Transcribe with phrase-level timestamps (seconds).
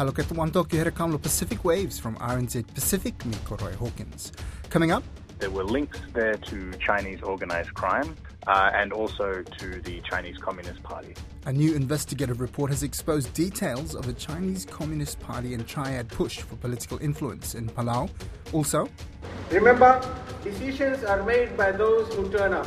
[0.00, 4.32] Hello Ketuanto Kiherekamlo Pacific Waves from RNZ Pacific, Nico Roy Hawkins.
[4.70, 5.04] Coming up,
[5.40, 8.16] there were links there to Chinese organized crime
[8.46, 11.12] uh, and also to the Chinese Communist Party.
[11.44, 16.38] A new investigative report has exposed details of a Chinese Communist Party and triad push
[16.38, 18.08] for political influence in Palau.
[18.54, 18.88] Also,
[19.50, 20.00] remember,
[20.42, 22.66] decisions are made by those who turn up.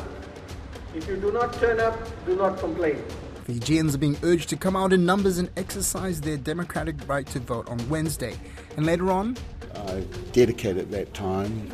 [0.93, 1.97] If you do not turn up,
[2.27, 3.03] do not complain.
[3.43, 7.39] Fijians are being urged to come out in numbers and exercise their democratic right to
[7.39, 8.35] vote on Wednesday.
[8.77, 9.35] And later on,
[9.75, 11.71] I dedicated that time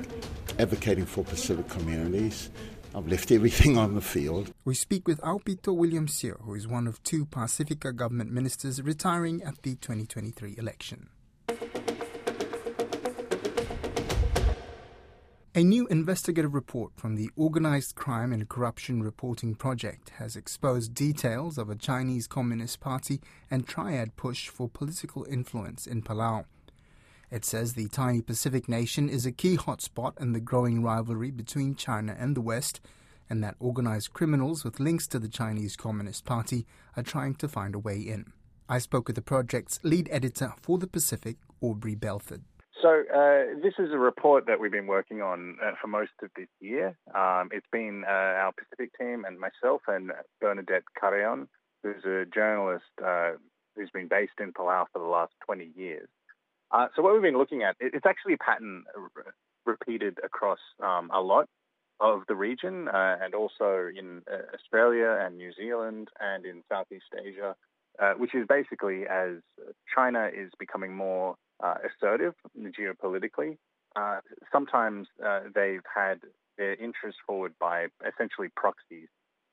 [0.57, 2.49] advocating for Pacific communities.
[2.95, 4.51] I've left everything on the field.
[4.65, 9.43] We speak with Aupito William Sio, who is one of two Pacifica government ministers retiring
[9.43, 11.09] at the 2023 election.
[15.55, 21.57] A new investigative report from the Organized Crime and Corruption Reporting Project has exposed details
[21.57, 26.45] of a Chinese Communist Party and triad push for political influence in Palau.
[27.31, 31.73] It says the tiny Pacific nation is a key hotspot in the growing rivalry between
[31.73, 32.79] China and the West,
[33.27, 37.73] and that organized criminals with links to the Chinese Communist Party are trying to find
[37.73, 38.33] a way in.
[38.69, 42.43] I spoke with the project's lead editor for the Pacific, Aubrey Belford.
[42.81, 46.29] So uh, this is a report that we've been working on uh, for most of
[46.37, 46.97] this year.
[47.13, 51.49] Um, it's been uh, our Pacific team and myself and Bernadette Carreon,
[51.83, 53.31] who's a journalist uh,
[53.75, 56.07] who's been based in Palau for the last 20 years.
[56.71, 58.85] Uh, so what we've been looking at, it's actually a pattern
[59.65, 61.49] repeated across um, a lot
[61.99, 64.21] of the region uh, and also in
[64.53, 67.55] Australia and New Zealand and in Southeast Asia,
[68.17, 69.37] which is basically as
[69.93, 73.57] China is becoming more assertive geopolitically.
[73.95, 74.19] Uh,
[74.51, 76.19] sometimes uh, they've had
[76.57, 79.07] their interests forward by essentially proxies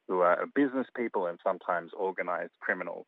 [0.09, 3.07] who are business people and sometimes organized criminals.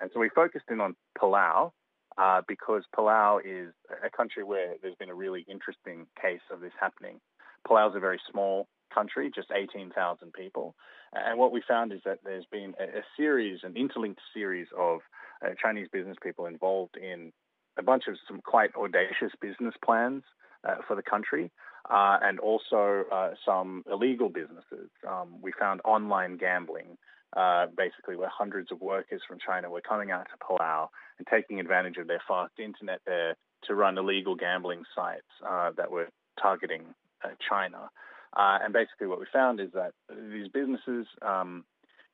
[0.00, 1.72] And so we focused in on Palau
[2.16, 3.72] uh, because Palau is
[4.04, 7.20] a country where there's been a really interesting case of this happening.
[7.66, 10.74] Palau is a very small country, just 18,000 people.
[11.12, 15.00] And what we found is that there's been a, a series, an interlinked series of
[15.44, 17.32] uh, Chinese business people involved in
[17.78, 20.22] a bunch of some quite audacious business plans
[20.64, 21.50] uh, for the country,
[21.88, 24.90] uh, and also uh, some illegal businesses.
[25.08, 26.98] Um, we found online gambling,
[27.36, 31.60] uh, basically where hundreds of workers from China were coming out to Palau and taking
[31.60, 36.08] advantage of their fast internet there to run illegal gambling sites uh, that were
[36.40, 36.82] targeting
[37.24, 37.90] uh, China.
[38.36, 39.92] and basically, what we found is that
[40.32, 41.64] these businesses, um,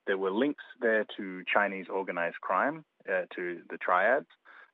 [0.07, 4.27] there were links there to Chinese organized crime, to the triads,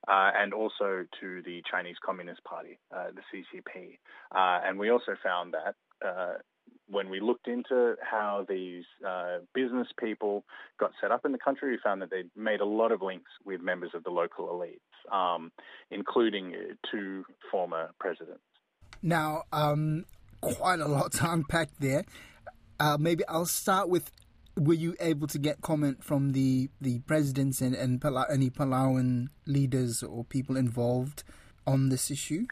[0.09, 3.99] uh, and also to the Chinese Communist Party, uh, the CCP.
[4.35, 5.75] Uh, and we also found that
[6.07, 6.35] uh,
[6.89, 10.45] when we looked into how these uh, business people
[10.79, 13.31] got set up in the country, we found that they made a lot of links
[13.45, 15.53] with members of the local elites, um,
[15.91, 16.55] including
[16.91, 18.41] two former presidents.
[19.03, 20.05] Now, um,
[20.41, 22.05] quite a lot to unpack there.
[22.79, 24.11] Uh, maybe I'll start with
[24.57, 29.29] were you able to get comment from the, the presidents and, and Palau, any Palauan
[29.47, 31.23] leaders or people involved
[31.67, 32.47] on this issue?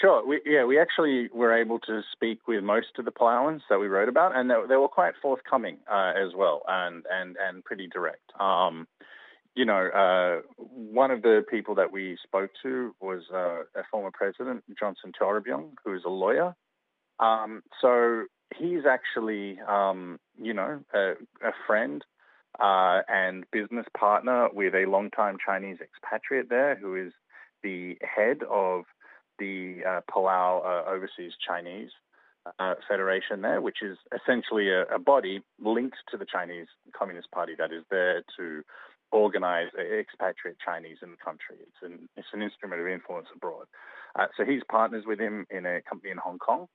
[0.00, 0.26] Sure.
[0.26, 3.88] We, yeah, we actually were able to speak with most of the Palauans that we
[3.88, 7.86] wrote about, and they, they were quite forthcoming uh, as well, and and and pretty
[7.86, 8.32] direct.
[8.40, 8.86] Um,
[9.54, 14.10] you know, uh, one of the people that we spoke to was uh, a former
[14.12, 16.54] president, Johnson Toribiong, who is a lawyer.
[17.18, 18.24] Um, so
[18.54, 21.12] he's actually, um, you know, a,
[21.42, 22.04] a friend
[22.60, 27.12] uh, and business partner with a longtime Chinese expatriate there who is
[27.62, 28.84] the head of
[29.38, 31.90] the uh, Palau uh, Overseas Chinese
[32.58, 37.54] uh, Federation there, which is essentially a, a, body linked to the Chinese Communist Party
[37.58, 38.62] that is there to
[39.10, 41.56] organize expatriate Chinese in the country.
[41.60, 43.66] It's an, it's an instrument of influence abroad.
[44.18, 46.68] Uh, so he's partners with him in a company in Hong Kong.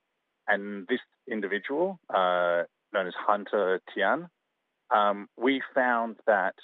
[0.52, 4.28] And this individual, uh, known as Hunter Tian,
[4.90, 6.54] um, we found that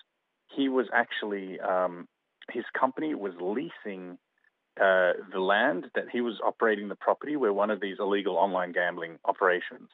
[0.55, 2.07] he was actually, um,
[2.53, 4.19] his company was leasing
[4.79, 8.73] uh, the land that he was operating the property where one of these illegal online
[8.73, 9.89] gambling operations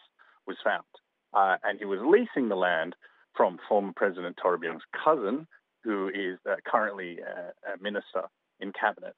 [0.49, 0.85] was found.
[1.33, 2.97] Uh, and he was leasing the land
[3.37, 5.47] from former President Toribiong's cousin,
[5.85, 8.23] who is uh, currently a minister
[8.59, 9.15] in cabinet.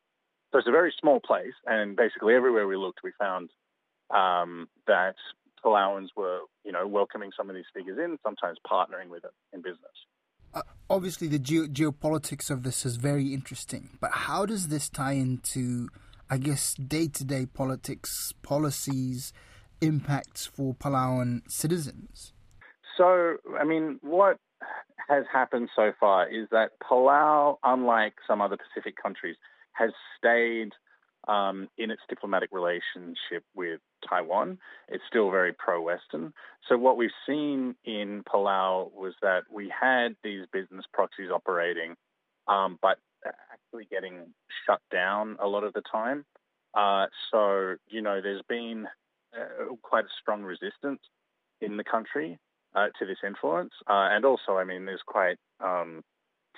[0.52, 3.50] So it's a very small place, and basically everywhere we looked, we found
[4.10, 5.16] um, that
[5.64, 9.62] Palauans were, you know, welcoming some of these figures in, sometimes partnering with them in
[9.62, 9.80] business.
[10.54, 15.12] Uh, obviously, the ge- geopolitics of this is very interesting, but how does this tie
[15.12, 15.88] into,
[16.30, 19.32] I guess, day-to-day politics, policies,
[19.80, 22.32] impacts for Palauan citizens?
[22.96, 24.38] So, I mean, what
[25.08, 29.36] has happened so far is that Palau, unlike some other Pacific countries,
[29.72, 30.72] has stayed
[31.26, 34.58] um, in its diplomatic relationship with Taiwan.
[34.88, 36.32] It's still very pro Western.
[36.68, 41.96] So, what we've seen in Palau was that we had these business proxies operating,
[42.48, 42.98] um, but
[43.52, 44.32] actually getting
[44.66, 46.24] shut down a lot of the time.
[46.74, 48.86] Uh, so, you know, there's been
[49.34, 51.00] uh, quite a strong resistance
[51.60, 52.38] in the country
[52.74, 53.72] uh, to this influence.
[53.88, 56.02] Uh, and also, I mean, there's quite um,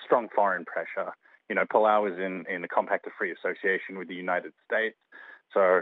[0.03, 1.13] strong foreign pressure
[1.49, 4.95] you know, Palau is in, in a compact of free association with the United States.
[5.53, 5.81] So,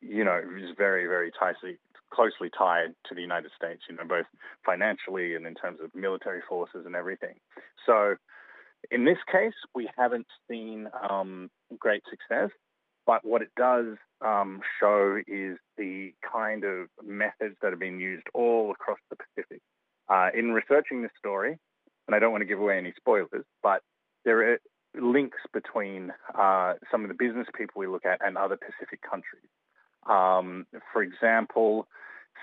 [0.00, 1.78] you know, it is very, very tightly,
[2.12, 4.26] closely tied to the United States, you know, both
[4.64, 7.34] financially and in terms of military forces and everything.
[7.86, 8.16] So,
[8.90, 12.50] in this case, we haven't seen um, great success,
[13.06, 18.26] but what it does um, show is the kind of methods that have been used
[18.34, 19.60] all across the Pacific.
[20.08, 21.56] Uh, in researching this story,
[22.06, 23.82] and I don't want to give away any spoilers, but
[24.24, 24.58] there
[25.00, 29.48] links between uh, some of the business people we look at and other Pacific countries.
[30.06, 31.86] Um, for example,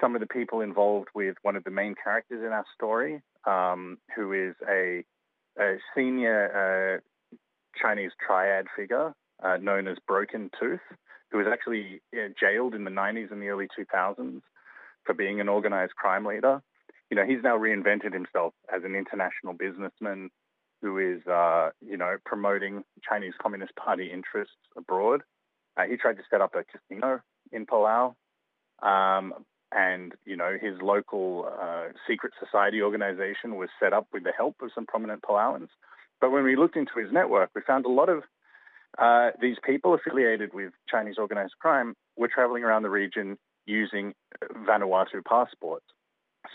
[0.02, 3.98] some of the people involved with one of the main characters in our story, um,
[4.16, 5.04] who is a,
[5.60, 7.40] a senior uh,
[7.82, 9.14] Chinese triad figure
[9.44, 10.80] uh, known as Broken Tooth,
[11.32, 14.42] who was actually uh, jailed in the 90s and the early 2000s
[15.06, 16.62] for being an organized crime leader.
[17.10, 20.30] You know, he's now reinvented himself as an international businessman
[20.82, 25.22] who is, uh, you know, promoting Chinese Communist Party interests abroad.
[25.78, 27.22] Uh, he tried to set up a casino
[27.52, 28.16] in Palau,
[28.82, 29.34] um,
[29.72, 34.56] and you know his local uh, secret society organization was set up with the help
[34.62, 35.70] of some prominent Palauans.
[36.22, 38.24] But when we looked into his network, we found a lot of
[38.98, 44.14] uh, these people affiliated with Chinese organized crime were traveling around the region using
[44.68, 45.86] Vanuatu passports.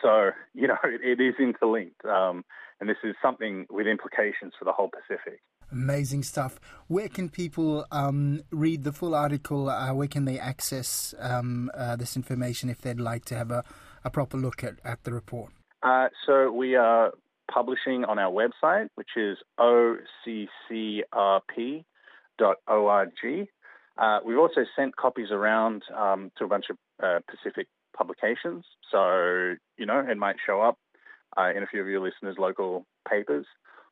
[0.03, 2.05] So, you know, it, it is interlinked.
[2.05, 2.45] Um,
[2.81, 5.41] and this is something with implications for the whole Pacific.
[5.71, 6.61] Amazing stuff.
[6.89, 9.69] Where can people um, read the full article?
[9.69, 13.65] Uh, where can they access um, uh, this information if they'd like to have a,
[14.05, 15.53] a proper look at, at the report?
[15.83, 17.13] Uh, so we are
[17.53, 21.05] publishing on our website, which is occrp.org.
[23.97, 28.65] Uh, we've also sent copies around um, to a bunch of uh, Pacific publications.
[28.91, 30.79] So, you know, it might show up
[31.37, 33.47] uh, in a few of your listeners' local papers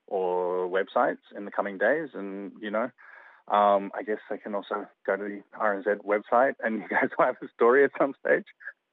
[0.07, 2.11] or websites in the coming days.
[2.15, 2.91] And, you know,
[3.49, 7.27] um, I guess they can also go to the RNZ website and you guys will
[7.27, 8.45] have a story at some stage.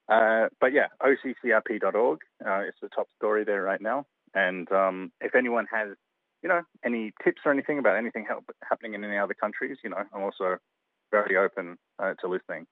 [0.08, 4.06] Uh, but yeah, occrp.org uh, is the top story there right now.
[4.34, 5.90] And um, if anyone has,
[6.42, 9.90] you know, any tips or anything about anything help, happening in any other countries, you
[9.90, 10.58] know, I'm also
[11.12, 12.66] very open uh, to listening.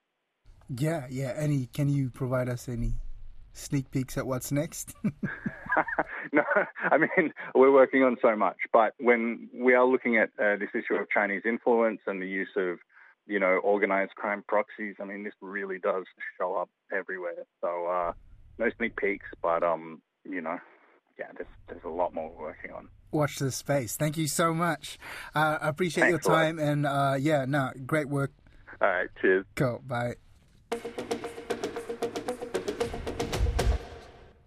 [0.68, 1.32] Yeah, yeah.
[1.36, 1.66] Any?
[1.66, 2.94] Can you provide us any
[3.52, 4.94] sneak peeks at what's next?
[6.32, 6.42] no,
[6.90, 10.70] I mean we're working on so much, but when we are looking at uh, this
[10.74, 12.78] issue of Chinese influence and the use of,
[13.26, 16.04] you know, organized crime proxies, I mean this really does
[16.38, 17.44] show up everywhere.
[17.60, 18.12] So uh,
[18.58, 20.58] no sneak peeks, but um, you know,
[21.18, 22.88] yeah, there's there's a lot more we're working on.
[23.10, 23.96] Watch this space.
[23.96, 24.98] Thank you so much.
[25.34, 28.32] Uh, I appreciate Thanks your time and uh, yeah, no, great work.
[28.80, 29.44] All right, cheers.
[29.54, 30.14] Go, bye.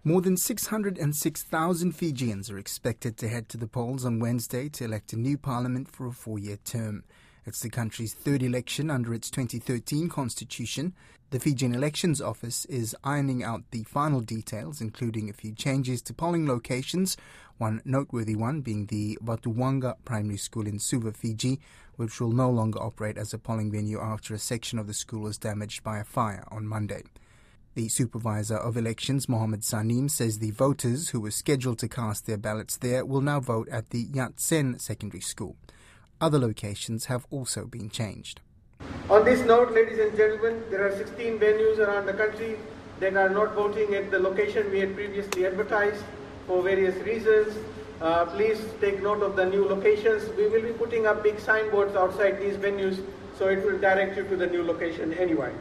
[0.04, 5.12] More than 606,000 Fijians are expected to head to the polls on Wednesday to elect
[5.12, 7.04] a new parliament for a four year term.
[7.46, 10.94] It's the country's third election under its 2013 constitution.
[11.30, 16.14] The Fijian Elections Office is ironing out the final details, including a few changes to
[16.14, 17.16] polling locations,
[17.58, 21.60] one noteworthy one being the Vatuwaqa Primary School in Suva, Fiji,
[21.94, 25.20] which will no longer operate as a polling venue after a section of the school
[25.20, 27.04] was damaged by a fire on Monday.
[27.74, 32.36] The supervisor of elections, Mohammed Saneem, says the voters who were scheduled to cast their
[32.36, 35.56] ballots there will now vote at the Yat Sen Secondary School.
[36.20, 38.42] Other locations have also been changed.
[39.08, 42.58] On this note, ladies and gentlemen, there are 16 venues around the country
[43.00, 46.04] that are not voting at the location we had previously advertised
[46.46, 47.56] for various reasons.
[48.02, 50.28] Uh, please take note of the new locations.
[50.36, 53.02] We will be putting up big signboards outside these venues
[53.38, 55.54] so it will direct you to the new location anyway.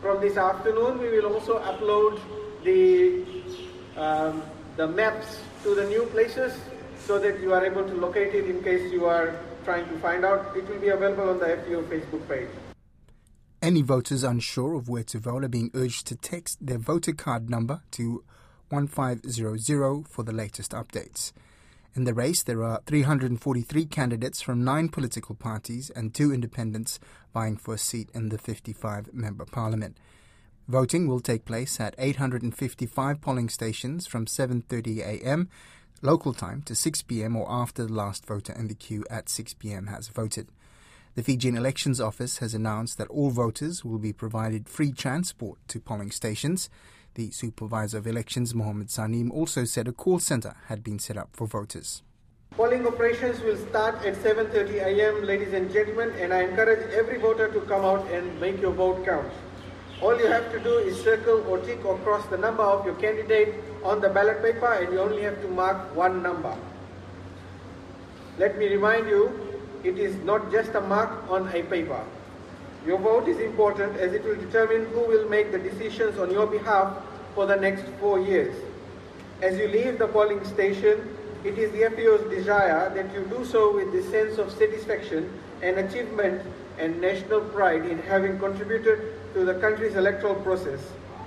[0.00, 2.20] From this afternoon, we will also upload
[2.62, 3.24] the,
[3.96, 4.42] um,
[4.76, 6.56] the maps to the new places
[7.00, 10.24] so that you are able to locate it in case you are trying to find
[10.24, 10.56] out.
[10.56, 12.48] It will be available on the FEO Facebook page.
[13.60, 17.50] Any voters unsure of where to vote are being urged to text their voter card
[17.50, 18.22] number to
[18.68, 21.32] 1500 for the latest updates.
[21.98, 27.00] In the race, there are 343 candidates from nine political parties and two independents
[27.34, 29.98] vying for a seat in the 55 member parliament.
[30.68, 35.48] Voting will take place at 855 polling stations from 7:30 a.m.
[36.00, 37.34] local time to 6 p.m.
[37.34, 39.88] or after the last voter in the queue at 6 p.m.
[39.88, 40.50] has voted.
[41.16, 45.80] The Fijian Elections Office has announced that all voters will be provided free transport to
[45.80, 46.70] polling stations.
[47.14, 51.30] The Supervisor of Elections, Mohammed Saneem, also said a call center had been set up
[51.32, 52.02] for voters.
[52.56, 57.48] Polling operations will start at 7:30 a.m., ladies and gentlemen, and I encourage every voter
[57.52, 59.30] to come out and make your vote count.
[60.00, 62.94] All you have to do is circle or tick or cross the number of your
[62.96, 66.56] candidate on the ballot paper, and you only have to mark one number.
[68.38, 69.22] Let me remind you,
[69.82, 72.04] it is not just a mark on a paper.
[72.86, 76.46] Your vote is important as it will determine who will make the decisions on your
[76.46, 76.96] behalf
[77.34, 78.54] for the next four years.
[79.42, 83.74] As you leave the polling station, it is the FEO's desire that you do so
[83.74, 85.30] with the sense of satisfaction
[85.62, 86.42] and achievement
[86.78, 90.80] and national pride in having contributed to the country's electoral process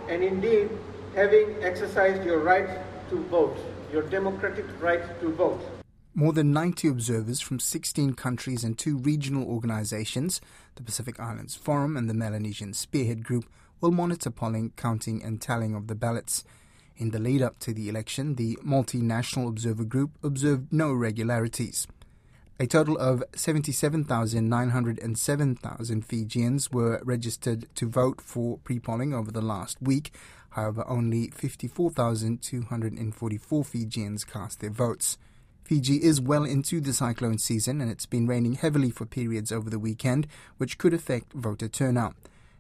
[0.10, 0.70] and indeed
[1.16, 2.70] having exercised your right
[3.10, 3.58] to vote,
[3.92, 5.62] your democratic right to vote.
[6.14, 10.42] More than 90 observers from 16 countries and two regional organizations,
[10.76, 13.46] the Pacific Islands Forum and the Melanesian Spearhead Group,
[13.80, 16.44] will monitor polling, counting, and tallying of the ballots.
[16.98, 21.88] In the lead up to the election, the Multinational Observer Group observed no irregularities.
[22.60, 29.82] A total of 77,907,000 Fijians were registered to vote for pre polling over the last
[29.82, 30.14] week.
[30.50, 35.18] However, only 54,244 Fijians cast their votes.
[35.72, 39.70] Fiji is well into the cyclone season and it's been raining heavily for periods over
[39.70, 42.14] the weekend, which could affect voter turnout.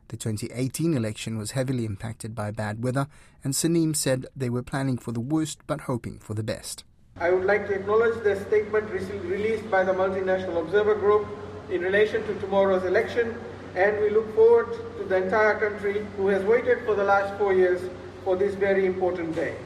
[0.07, 3.07] The 2018 election was heavily impacted by bad weather,
[3.43, 6.85] and Saneem said they were planning for the worst but hoping for the best.
[7.17, 11.27] I would like to acknowledge the statement released by the Multinational Observer Group
[11.69, 13.35] in relation to tomorrow's election,
[13.75, 17.53] and we look forward to the entire country who has waited for the last four
[17.53, 17.81] years
[18.23, 19.57] for this very important day.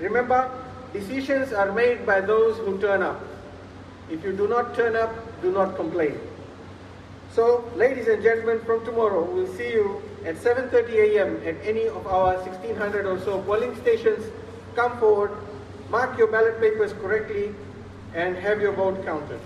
[0.00, 0.50] Remember,
[0.92, 3.22] Decisions are made by those who turn up.
[4.10, 6.18] If you do not turn up, do not complain.
[7.32, 11.36] So, ladies and gentlemen, from tomorrow, we'll see you at 7.30 a.m.
[11.46, 14.26] at any of our 1,600 or so polling stations.
[14.74, 15.30] Come forward,
[15.90, 17.54] mark your ballot papers correctly,
[18.14, 19.40] and have your vote counted.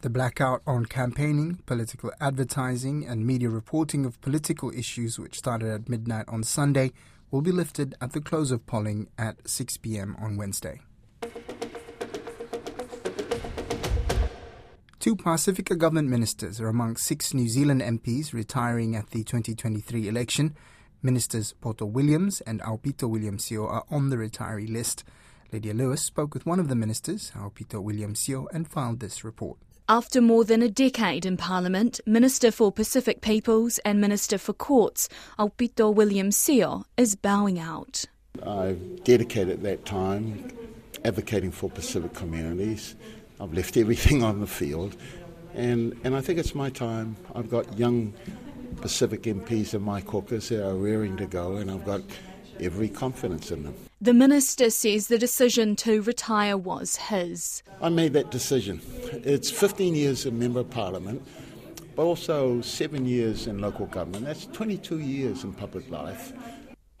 [0.00, 5.88] The blackout on campaigning, political advertising, and media reporting of political issues, which started at
[5.88, 6.90] midnight on Sunday,
[7.30, 10.16] will be lifted at the close of polling at 6 p.m.
[10.20, 10.80] on Wednesday.
[15.00, 20.54] Two Pacifica government ministers are among six New Zealand MPs retiring at the 2023 election.
[21.02, 25.02] Ministers Poto Williams and Aupito Williams Sio are on the retiree list.
[25.52, 29.56] Lydia Lewis spoke with one of the ministers, Aupito Williams Sio, and filed this report.
[29.90, 35.08] After more than a decade in Parliament, Minister for Pacific Peoples and Minister for Courts,
[35.36, 38.04] Aupito William Sio, is bowing out.
[38.46, 40.52] I've dedicated that time
[41.04, 42.94] advocating for Pacific communities.
[43.40, 44.96] I've left everything on the field,
[45.54, 47.16] and, and I think it's my time.
[47.34, 48.14] I've got young
[48.76, 52.02] Pacific MPs in my caucus that are rearing to go, and I've got
[52.60, 53.74] every confidence in them.
[54.00, 57.62] The minister says the decision to retire was his.
[57.82, 58.80] I made that decision.
[59.24, 61.22] It's 15 years as member of parliament,
[61.96, 64.24] but also seven years in local government.
[64.24, 66.32] That's 22 years in public life.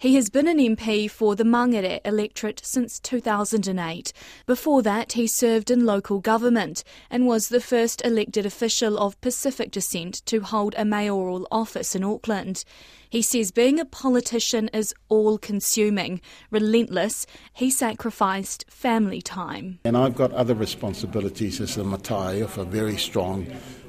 [0.00, 4.14] He has been an MP for the Mangere electorate since 2008.
[4.46, 9.70] Before that, he served in local government and was the first elected official of Pacific
[9.70, 12.64] descent to hold a mayoral office in Auckland.
[13.10, 17.26] He says being a politician is all consuming, relentless.
[17.52, 19.80] He sacrificed family time.
[19.84, 23.46] And I've got other responsibilities as a matai of a very strong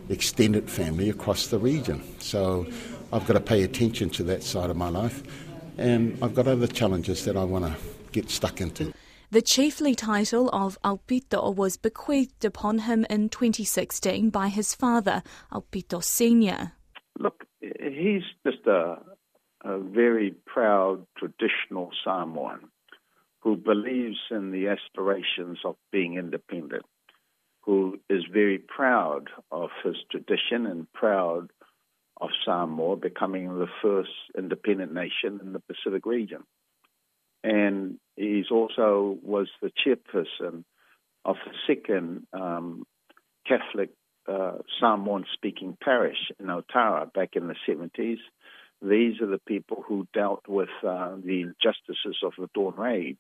[0.10, 2.04] extended family across the region.
[2.20, 2.68] So
[3.14, 5.24] I've got to pay attention to that side of my life
[5.82, 7.76] and I've got other challenges that I want to
[8.12, 8.94] get stuck into.
[9.32, 16.04] The chiefly title of Aupito was bequeathed upon him in 2016 by his father, Aupito
[16.04, 16.74] Sr.
[17.18, 18.98] Look, he's just a,
[19.64, 22.70] a very proud traditional Samoan
[23.40, 26.86] who believes in the aspirations of being independent,
[27.62, 31.50] who is very proud of his tradition and proud
[32.22, 36.44] of Samoa becoming the first independent nation in the Pacific region.
[37.44, 40.64] And he's also was the chairperson
[41.26, 42.86] of the second um,
[43.48, 43.90] Catholic
[44.28, 48.20] uh, Samoan speaking parish in Otara back in the 70s.
[48.84, 53.18] These are the people who dealt with uh, the injustices of the Dawn Raid.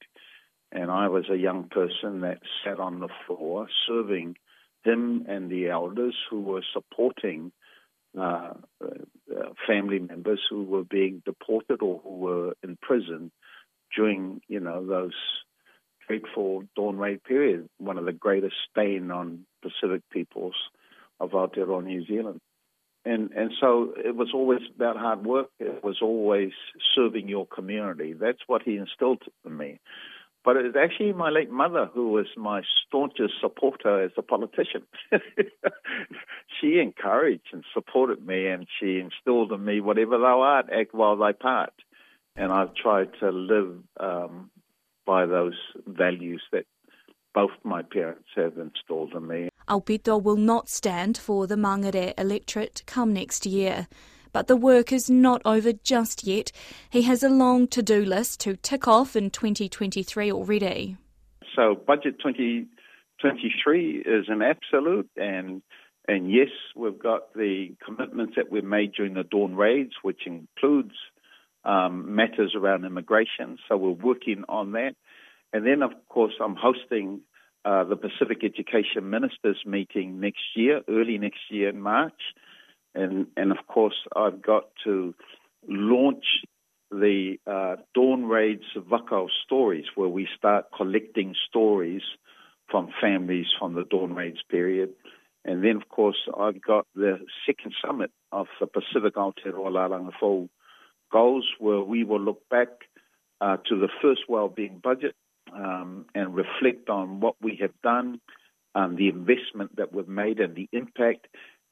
[0.71, 4.35] And I was a young person that sat on the floor serving
[4.83, 7.51] him and the elders who were supporting
[8.17, 8.53] uh,
[8.83, 13.31] uh, family members who were being deported or who were in prison
[13.95, 15.13] during, you know, those
[16.07, 20.55] dreadful Dawn Raid period, one of the greatest stain on Pacific peoples
[21.19, 22.39] of Aotearoa New Zealand.
[23.05, 25.49] and and so it was always about hard work.
[25.59, 26.51] It was always
[26.95, 28.13] serving your community.
[28.13, 29.79] That's what he instilled in me.
[30.43, 34.83] But it was actually my late mother who was my staunchest supporter as a politician.
[36.59, 41.15] she encouraged and supported me, and she instilled in me, whatever thou art, act while
[41.15, 41.73] thy part.
[42.35, 44.49] And I've tried to live um,
[45.05, 46.65] by those values that
[47.33, 49.49] both my parents have installed in me.
[49.69, 53.87] Aupito will not stand for the Mangere electorate come next year.
[54.33, 56.51] But the work is not over just yet.
[56.89, 60.97] He has a long to do list to tick off in 2023 already.
[61.55, 65.61] So, budget 2023 is an absolute, and
[66.07, 70.95] and yes, we've got the commitments that we've made during the Dawn raids, which includes
[71.63, 73.57] um, matters around immigration.
[73.67, 74.95] So, we're working on that.
[75.53, 77.21] And then, of course, I'm hosting
[77.65, 82.13] uh, the Pacific Education Ministers meeting next year, early next year in March
[82.95, 85.13] and and of course I've got to
[85.67, 86.25] launch
[86.91, 92.01] the uh, Dawn Raids Vakau stories, where we start collecting stories
[92.69, 94.89] from families from the Dawn Raids period.
[95.43, 100.49] And then, of course, I've got the second summit of the Pacific Aotearoa Lalanga Fou
[101.11, 102.67] goals, where we will look back
[103.39, 105.15] uh, to the first well-being budget
[105.53, 108.21] um, and reflect on what we have done,
[108.75, 111.27] um, the investment that we've made, and the impact,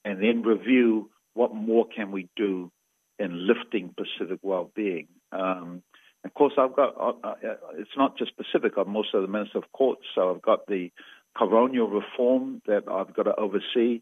[0.06, 2.72] and then review what more can we do
[3.18, 5.08] in lifting Pacific well-being.
[5.32, 5.84] Um,
[6.26, 7.36] of course, I've got uh,
[7.78, 8.74] it's not just Pacific.
[8.78, 10.92] I'm also the Minister of Courts, so I've got the
[11.38, 14.02] coronial reform that I've got to oversee,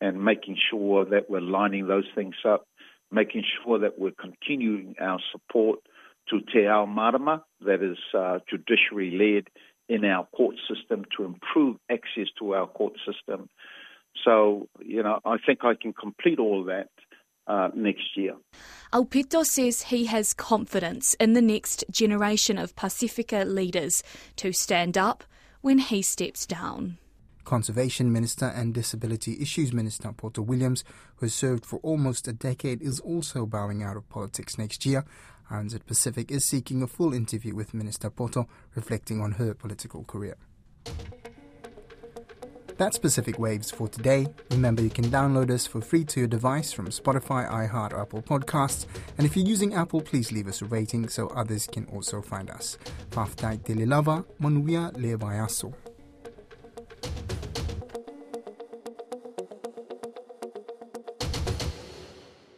[0.00, 2.66] and making sure that we're lining those things up,
[3.10, 5.80] making sure that we're continuing our support
[6.28, 9.48] to Te Ao Marama, that is uh, judiciary led
[9.94, 13.48] in our court system to improve access to our court system,
[14.24, 16.88] so, you know, I think I can complete all that
[17.46, 18.36] uh, next year.
[18.92, 24.02] Aupito says he has confidence in the next generation of Pacifica leaders
[24.36, 25.24] to stand up
[25.60, 26.98] when he steps down.
[27.44, 30.84] Conservation Minister and Disability Issues Minister Poto Williams,
[31.16, 35.04] who has served for almost a decade, is also bowing out of politics next year.
[35.50, 40.36] RNZ Pacific is seeking a full interview with Minister Poto, reflecting on her political career.
[42.80, 44.26] That's Pacific Waves for today.
[44.50, 48.86] Remember, you can download us for free to your device from Spotify, iHeart, Apple Podcasts.
[49.18, 52.48] And if you're using Apple, please leave us a rating so others can also find
[52.48, 52.78] us.
[53.10, 55.74] Faftai Telelava, Manuia Levayaso.